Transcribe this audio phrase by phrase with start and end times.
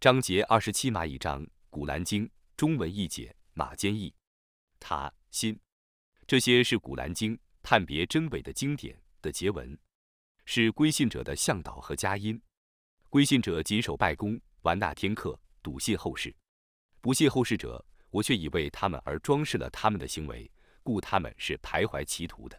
[0.00, 4.10] 章节二十七，蚂蚁章，《古兰经》中文译解，马坚译。
[4.78, 5.60] 他心，
[6.26, 9.78] 这些是《古兰经》判别真伪的经典的结文，
[10.46, 12.40] 是归信者的向导和佳音。
[13.10, 16.30] 归信者谨守拜功，完纳天课，笃信后世；
[17.02, 20.50] 不信后世者，我却以为他们而装饰了他们的行为，
[20.82, 22.58] 故他们是徘徊歧途的。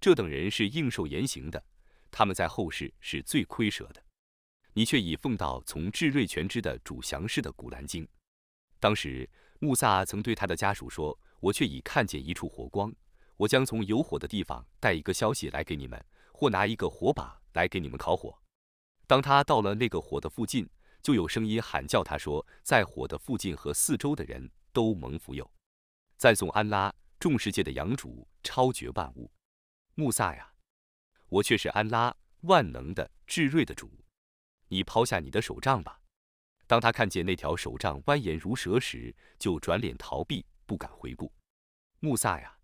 [0.00, 1.62] 这等人是应受严刑的，
[2.10, 4.02] 他们在后世是最亏舍的。
[4.74, 8.06] 你却已奉到从至睿全知的主降世的古兰经。
[8.78, 9.28] 当时
[9.60, 12.92] 穆萨曾对他的家属说：“我却已看见一处火光，
[13.36, 18.36] 我将从有火的地方带一个消息来给你们，或拿一个火把来给你们烤火。”
[19.06, 20.68] 当他到了那个火的附近，
[21.02, 25.48] 就有声音喊叫他说：“在火的附近和四周的人都蒙福佑，
[26.16, 29.30] 赞颂安拉，众世界的养主，超绝万物。
[29.94, 30.52] 穆萨呀，
[31.28, 33.90] 我却是安拉万能的至睿的主。”
[34.68, 36.00] 你抛下你的手杖吧。
[36.66, 41.30] 当他看见那条手杖蜿蜒如蛇时，就转脸逃避，不敢回顾。
[42.00, 42.58] 穆萨呀，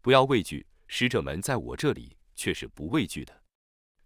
[0.00, 3.42] 不要畏惧，使者们在我这里却是不畏惧的。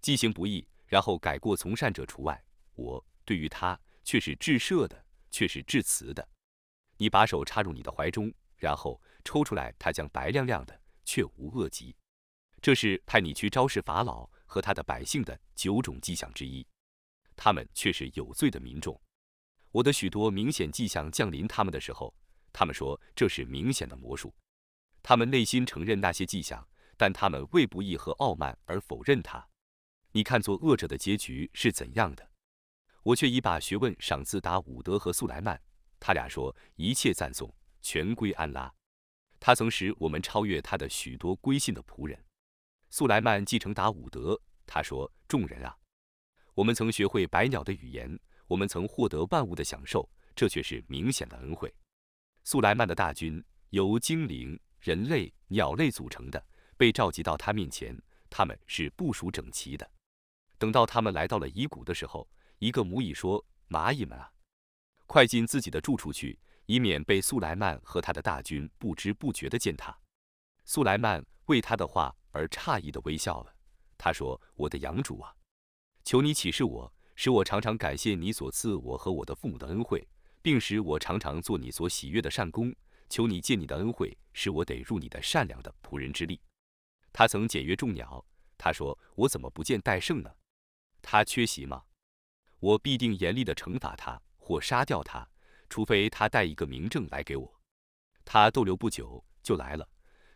[0.00, 2.42] 既行不义，然后改过从善者除外，
[2.74, 6.28] 我对于他却是至赦的，却是至慈的。
[6.96, 11.96] 你把手插入你的怀中，然后抽出来，它将白亮亮的，却无恶疾。
[12.62, 16.66] 这是派你去昭示法老和他的百姓的九种迹象之一。
[17.36, 19.00] 他们却是有罪的民众。
[19.70, 22.14] 我的许多明显迹象降临他们的时候，
[22.52, 24.32] 他们说这是明显的魔术。
[25.02, 29.46] 他们内心承认那些迹象，但他们为不义和傲慢而否认它。
[30.12, 32.30] 你看，作恶者的结局是怎样的？
[33.02, 35.60] 我却已把学问赏赐达伍德和素莱曼。
[35.98, 38.72] 他俩说一切赞颂全归安拉。
[39.40, 42.24] 他曾使我们超越他的许多归信的仆人。
[42.90, 44.40] 素莱曼继承达伍德。
[44.66, 45.76] 他说：“众人啊。”
[46.54, 48.16] 我们曾学会百鸟的语言，
[48.46, 51.72] 我们曾获得万物的享受，这却是明显的恩惠。
[52.44, 56.46] 苏莱曼的大军由精灵、人类、鸟类组成的，
[56.76, 59.90] 被召集到他面前，他们是部署整齐的。
[60.56, 62.28] 等到他们来到了遗谷的时候，
[62.60, 64.30] 一个母蚁说：“蚂蚁们啊，
[65.06, 69.98] 快进自己的住处去，以免被苏莱曼和他的大军不知不觉地践踏。”
[70.64, 73.52] 苏莱曼为他的话而诧异地微笑了。
[73.98, 75.34] 他说：“我的养主啊。”
[76.04, 80.06] 求你启示我，使我常常感谢你所赐我和我的父母的恩惠，
[80.42, 82.74] 并使我常常做你所喜悦的善功。
[83.10, 86.40] 求你借你的恩惠，使我得入你的善良的仆人之力。
[87.12, 88.24] 他曾检阅众鸟，
[88.58, 90.30] 他说：“我怎么不见戴胜呢？
[91.00, 91.84] 他缺席吗？
[92.58, 95.28] 我必定严厉地惩罚他，或杀掉他，
[95.68, 97.60] 除非他带一个明证来给我。”
[98.24, 99.88] 他逗留不久就来了。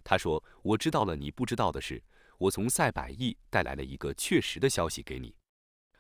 [0.05, 2.01] 他说：“我知道了你不知道的事，
[2.37, 5.35] 我从塞百亿带来了一个确实的消息给你。”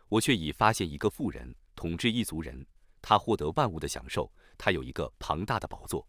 [0.08, 2.66] 我却已发现一个富人统治一族人，
[3.02, 6.06] 他获得万物的享受，他有一个庞大的宝座。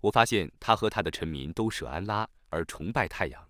[0.00, 3.48] 我发现他和他的臣民都舍安拉而崇拜太阳。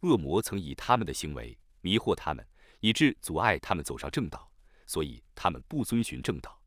[0.00, 2.44] 恶魔曾以他们的行为迷惑他们，
[2.80, 4.50] 以致阻碍他们走上正道，
[4.86, 6.60] 所以他们不遵循正道。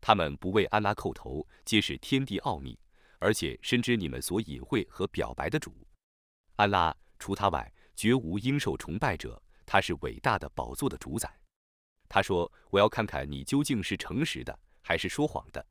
[0.00, 2.78] 他们不为安拉叩头，皆是天地奥秘，
[3.18, 5.74] 而且深知你们所隐晦和表白的主
[6.56, 9.42] 安拉，除他外绝无应受崇拜者。
[9.66, 11.39] 他是伟大的宝座的主宰。
[12.12, 15.64] 他说：“我要看看你究竟是诚实的还是说谎的。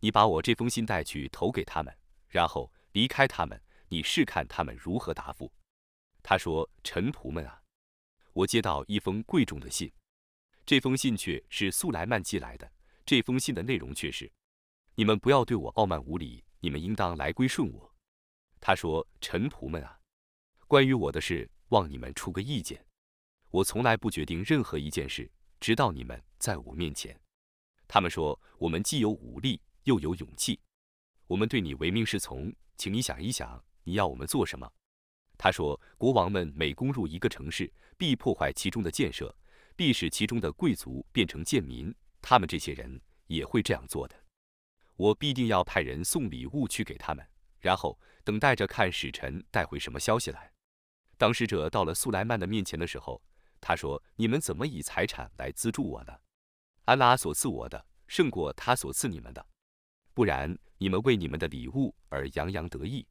[0.00, 1.96] 你把我这封信带去投给他们，
[2.26, 3.58] 然后离开他们。
[3.88, 5.50] 你试看他们如何答复。”
[6.20, 7.62] 他说：“臣仆们啊，
[8.32, 9.90] 我接到一封贵重的信，
[10.66, 12.68] 这封信却是素莱曼寄来的。
[13.06, 14.30] 这封信的内容却是：
[14.96, 17.94] 你们不要对我傲慢无礼，你们应当来归顺我。”
[18.60, 20.00] 他说：“臣仆们啊，
[20.66, 22.84] 关于我的事，望你们出个意见。
[23.50, 27.18] 我从来不决定任何一件事。”直到你们在我面前，
[27.86, 30.60] 他们说我们既有武力又有勇气，
[31.26, 34.70] 我们对你唯命是从，请你想一想，你要我们做什么？
[35.36, 39.34] 他说：国王们每攻入一个城市，必破坏其中的建设，
[39.74, 44.14] 必使其中的贵族变成贱民，他们这些人也会这样做的。
[44.96, 47.26] 我必定要派人送礼物去给他们，
[47.60, 50.52] 然后等待着看使臣带回什么消息来。
[51.16, 53.20] 当使者到了苏莱曼的面前的时候。
[53.60, 56.12] 他说：“你们怎么以财产来资助我呢？
[56.84, 59.46] 安拉所赐我的胜过他所赐你们的，
[60.14, 63.06] 不然你们为你们的礼物而洋洋得意。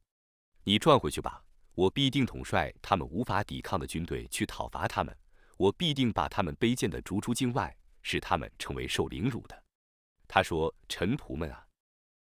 [0.64, 5.16] 你转回去吧，我必定统帅他们无法抵抗的军队去讨伐他们，
[5.56, 9.62] 我必定把他们卑贱的逐出境外，使他们成为受凌辱的。”
[10.26, 11.66] 他说：“臣仆们啊，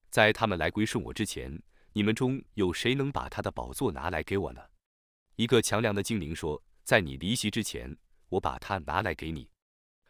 [0.09, 1.62] 在他们来归顺我之前，
[1.94, 4.62] 你们中有谁能把他的宝座拿来给我呢？”
[5.35, 7.97] 一个强梁的精灵说：“在你离席之前。”
[8.29, 9.50] 我把它拿来给你，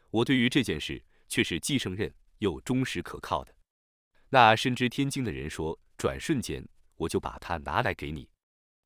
[0.10, 3.54] 我对于这件事却是既胜任又忠实可靠的。
[4.30, 8.30] 那深知天经的人说：“转瞬间，我就把它拿来给你。”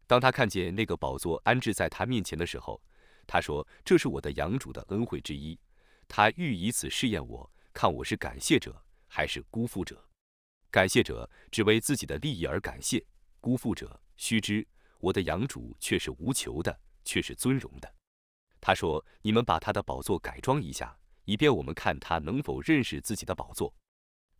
[0.05, 2.83] 当他看见那个宝座安置在他面前的时候，
[3.25, 5.57] 他说：“这是我的养主的恩惠之一。
[6.07, 10.09] 他欲以此试验我，看我是感谢者还是辜负者。
[10.69, 12.99] 感谢者只为自己的利益而感谢；
[13.39, 14.67] 辜负者，须知
[14.99, 17.95] 我的养主却是无求的，却是尊荣的。”
[18.61, 23.73] 他说：“你们把他的宝座改装一下，以便我们看他能否认识自己的宝座。”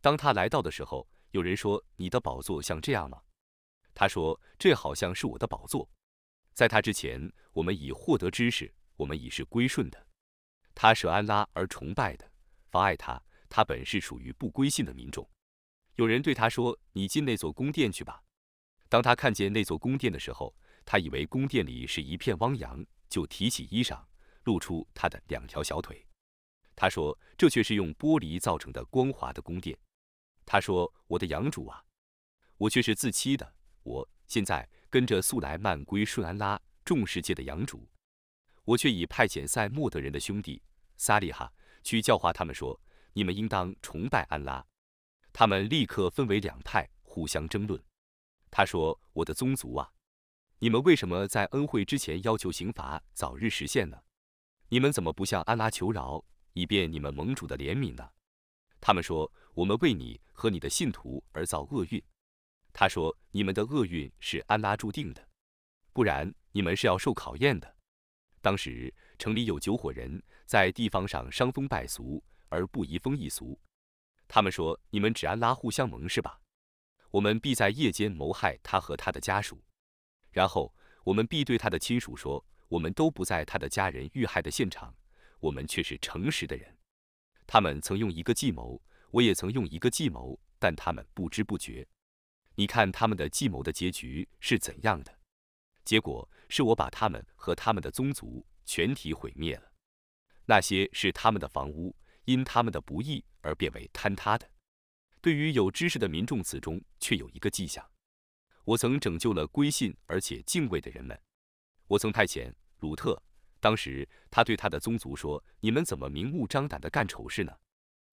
[0.00, 3.20] 当他来到的时候，有人说：“你的宝座像这样吗？”
[3.92, 5.90] 他说：“这好像是我的宝座。
[6.54, 10.06] 在他之前，我们已获得知识，我们已是归顺的。
[10.74, 12.30] 他舍安拉而崇拜的，
[12.70, 15.28] 妨碍他，他本是属于不归信的民众。”
[15.96, 18.22] 有人对他说：“你进那座宫殿去吧。”
[18.88, 20.54] 当他看见那座宫殿的时候，
[20.84, 24.00] 他以为宫殿里是一片汪洋，就提起衣裳。
[24.44, 26.06] 露出他的两条小腿，
[26.74, 29.78] 他说：“这却是用玻璃造成的光滑的宫殿。”
[30.44, 31.84] 他说：“我的养主啊，
[32.56, 33.54] 我却是自欺的。
[33.84, 37.88] 我现在跟着素莱曼归顺安拉众世界的养主，
[38.64, 40.62] 我却已派遣塞莫德人的兄弟
[40.96, 41.52] 萨利哈
[41.82, 42.80] 去教化他们说：
[43.12, 44.64] 你们应当崇拜安拉。
[45.32, 47.82] 他们立刻分为两派，互相争论。
[48.50, 49.92] 他说：我的宗族啊，
[50.58, 54.02] 你们为什么在恩惠之前要求刑罚早日实现呢？”
[54.72, 56.24] 你们怎么不向安拉求饶，
[56.54, 58.08] 以便你们盟主的怜悯呢？
[58.80, 62.02] 他们说：“我们为你和你的信徒而造厄运。”
[62.72, 65.28] 他说：“你们的厄运是安拉注定的，
[65.92, 67.76] 不然你们是要受考验的。”
[68.40, 73.60] 当时城里有九伙人在地方上伤风败俗，而不移风易俗。
[74.26, 76.40] 他们说：“你们只安拉互相盟是吧？
[77.10, 79.62] 我们必在夜间谋害他和他的家属，
[80.30, 80.74] 然后
[81.04, 82.42] 我们必对他的亲属说。”
[82.72, 84.94] 我们都不在他的家人遇害的现场，
[85.40, 86.74] 我们却是诚实的人。
[87.46, 91.86] 他们曾用一个计谋，我也曾用一个计谋，但他们不知不觉。
[92.54, 95.14] 你看他们的计谋的结局是怎样的？
[95.84, 99.70] 结果是我把他们和他们的宗族全体毁灭了。
[100.46, 104.50] 那些是他们的房屋，因他们的不义而变为坍塌的。
[105.20, 107.86] 对于有知识的民众，此中却有一个迹象：
[108.64, 111.20] 我曾拯救了归信而且敬畏的人们。
[111.88, 112.50] 我曾派遣。
[112.82, 113.22] 鲁特，
[113.60, 117.52] 当时他对他的宗族说：“你们怎么明目张胆地干丑事呢？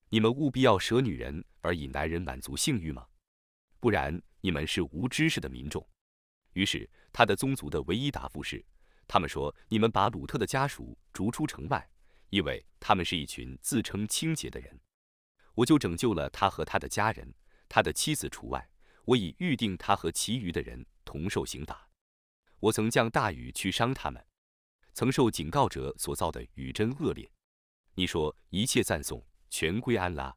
[0.09, 3.07] 你们务必要舍女人而以男人满足性欲吗？
[3.79, 5.85] 不然你们是无知识的民众。”
[6.53, 8.63] 于是他的宗族的唯一答复是
[9.07, 11.89] ：“他们说你们把鲁特的家属逐出城外，
[12.29, 14.79] 因为他们是一群自称清洁的人。
[15.55, 17.33] 我就拯救了他和他的家人，
[17.67, 18.69] 他的妻子除外。
[19.05, 21.89] 我已预定他和其余的人同受刑罚。
[22.59, 24.23] 我曾降大雨去伤他们。”
[24.93, 27.29] 曾受警告者所造的雨真恶劣，
[27.93, 30.35] 你说一切赞颂全归安拉，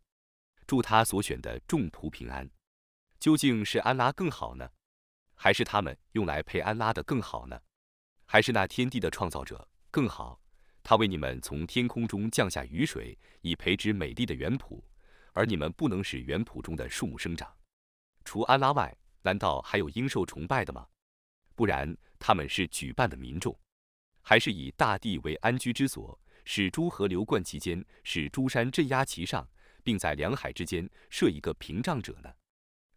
[0.66, 2.48] 祝他所选的众徒平安。
[3.18, 4.68] 究竟是安拉更好呢，
[5.34, 7.60] 还是他们用来配安拉的更好呢？
[8.26, 10.40] 还是那天地的创造者更好？
[10.82, 14.82] 他为你们从天空中降下雨水，以培植美丽的园圃，
[15.32, 17.52] 而你们不能使园圃中的树木生长。
[18.24, 20.88] 除安拉外，难道还有应受崇拜的吗？
[21.54, 23.56] 不然，他们是举办的民众。
[24.22, 29.46] 还是以大地为安居之所，使诸河流贯其间，使诸山镇压其上，
[29.82, 32.32] 并在两海之间设一个屏障者呢？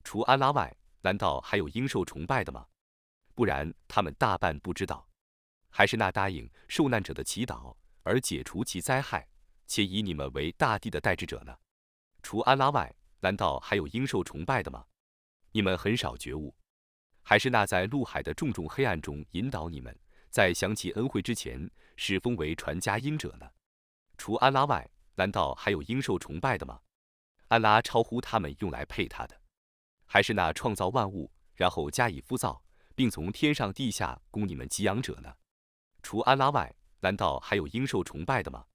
[0.04, 2.66] 除安拉外，难道还有应受崇拜的吗？
[3.34, 5.08] 不然，他们大半不知道。
[5.70, 9.28] 还是那答应受难者的祈祷而解除其灾害，
[9.68, 11.54] 且以你们为大地的代志者呢？
[12.24, 14.86] 除安拉外，难道还有应受崇拜的吗？
[15.52, 16.56] 你们很少觉悟。
[17.24, 19.98] 还是那在陆海的重重黑暗中引导你们？
[20.36, 23.50] 在想起恩惠之前，是封为传佳音者呢？
[24.18, 26.82] 除安拉外，难道还有应受崇拜的吗？
[27.48, 29.42] 安拉超乎他们用来配他的，
[30.06, 32.62] 还是那创造万物，然后加以敷造，
[32.96, 35.34] 并从天上地下供你们给养者呢？
[36.04, 38.66] 除安拉外，难道还有应受崇拜的吗？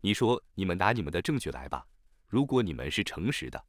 [0.00, 1.86] 你说，你们拿你们的证据来吧。
[2.28, 3.62] 如果你们是诚实的，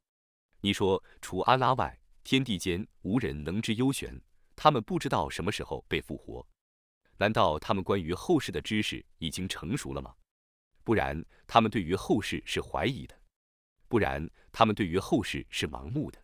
[0.61, 4.17] 你说，除安拉外，天地间无人能知幽玄，
[4.55, 6.47] 他们不知道什么时候被复活。
[7.17, 10.13] 难道他们关于后世的知识已经成熟了吗？
[10.83, 13.15] 不然，他们对于后世是怀疑的；
[13.87, 16.23] 不然，他们对于后世是盲目的。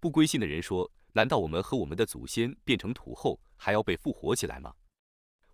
[0.00, 4.74] 不归信的人说：“难道我们和我们的祖先变成土后，还要被复活起来吗？”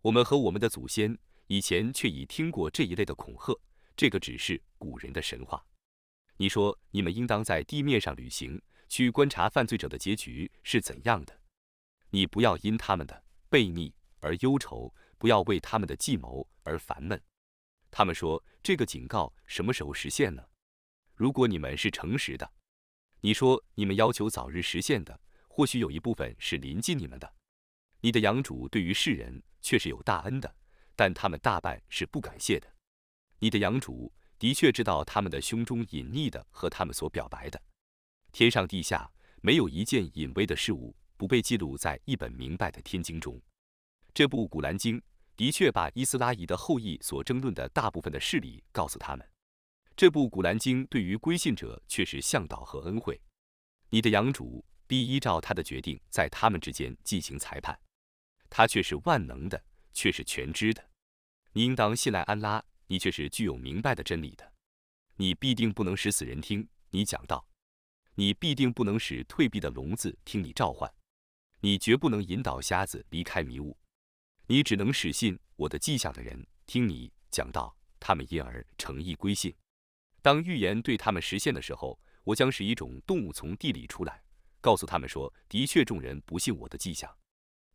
[0.02, 3.54] 我们和我们的祖先以前却已听过这一类的恐吓，
[3.94, 5.62] 这个只是古人的神话。
[6.38, 11.38] 你说，你们应当在地面上旅行，去观察犯罪者的结局是怎样的。
[12.08, 13.92] 你不要因他们的悖逆。
[14.20, 17.20] 而忧愁，不要为他们的计谋而烦闷。
[17.90, 20.44] 他们说：“这个警告什么时候实现呢？”
[21.16, 22.50] 如果你们是诚实的，
[23.20, 27.34] 你说你们要求早日实现的，或许有一部分是临近你们的。
[28.00, 30.54] 你的养主对于世人却是有大恩的，
[30.96, 32.72] 但他们大半是不感谢的。
[33.40, 37.60] 你的养主的确知道他们的胸中隐匿的和他们所表白的。
[38.32, 39.10] 天上地下
[39.42, 43.38] 没有一件隐微的事物不被记录在一本明白的天经中。
[44.12, 44.98] 这部《古兰经》
[45.36, 49.26] 的确把伊斯拉仪的后裔所争论的大部分的事理告诉他们。
[49.96, 53.20] 这部《古兰经》对于归信者却是向导和恩惠。
[53.90, 57.78] 你的养主必依照他的决定在他们之间进行裁判。
[58.48, 59.62] 他却是万能的，
[59.92, 60.90] 却是全知的。
[61.52, 64.52] 你应当信赖安拉，你却是具有明白的真理的。
[65.16, 67.46] 你必定不能使死人听你讲道，
[68.14, 70.90] 你必定不能使退避的聋子听你召唤，
[71.60, 73.76] 你绝不能引导瞎子离开迷雾。
[74.50, 79.54] 你只能使信我的迹象的人听你讲道，他们因而诚意归信。
[80.22, 84.20] 当预言对他们实现的时候，我将使一种动物从地里出来，
[84.60, 87.08] 告诉他们说：的确，众人不信我的迹象。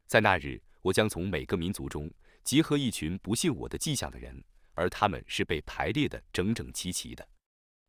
[0.05, 2.11] 在那日，我将从每个民族中
[2.43, 7.25] 集合一群不信我的迹象的人，而他们是被排列的整整齐齐的。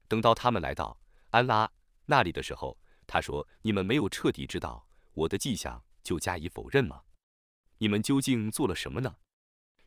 [0.06, 0.96] 等到他们来到
[1.30, 1.68] 安拉
[2.04, 7.02] 那里的时候，他说：“你们没有彻底知道我的迹象，就加以否认吗？
[7.78, 9.16] 你们究竟做了什么呢？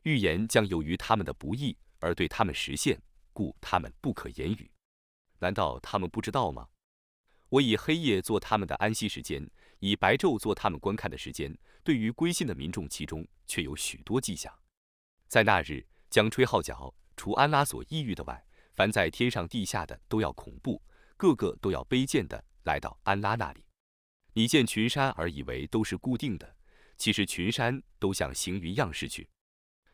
[0.02, 3.00] 预言将由于他们的不义而对他们实现，
[3.32, 4.70] 故他们不可言语。
[5.38, 6.68] 难道他们不知道吗？
[7.48, 14.52] 我以黑夜做他们的安息时间，以白昼做他们观看的时间。”对于归信的民众，其中却有许多迹象。
[15.28, 18.44] 在那日，将吹号角，除安拉所抑郁的外，
[18.74, 20.80] 凡在天上地下的都要恐怖，
[21.16, 23.64] 个个都要卑贱的来到安拉那里。
[24.34, 26.54] 你见群山而以为都是固定的，
[27.00, 29.26] 其实群山都像行云样式去。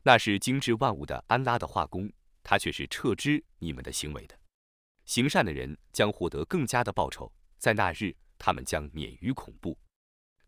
[0.03, 4.37] 那是精致万物的安拉的画工，他却是撤知你们的行为的。
[5.05, 9.79] 行善的人将获得更加的报酬，在那日，他们将免于恐怖。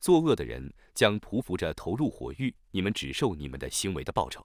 [0.01, 4.45] 作恶的人将匍匐着投入火狱，你们只受你们的行为的报酬。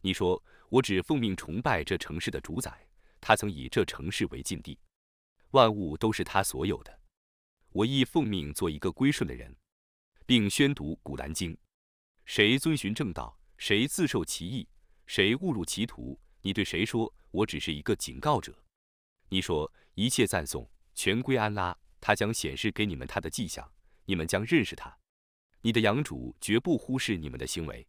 [0.00, 2.86] 你说，我只奉命崇拜这城市的主宰，
[3.20, 4.78] 他曾以这城市为禁地，
[5.50, 7.00] 万物都是他所有的。
[7.70, 9.56] 我亦奉命做一个归顺的人，
[10.32, 11.54] 并宣读古兰经。
[12.24, 14.66] 谁遵循正道，谁自受其益，
[15.04, 18.64] 谁误入歧途，你对谁说我只是一个警告者？
[19.28, 23.70] 你说，一切赞颂全归安拉，他将显示给你们他的迹象。
[24.06, 24.96] 你们将认识他，
[25.60, 27.86] 你的养主绝不忽视你们的行为。